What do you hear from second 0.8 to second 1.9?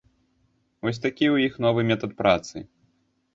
Вось такі ў іх новы